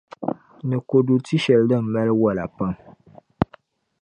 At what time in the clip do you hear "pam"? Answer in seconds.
2.55-2.73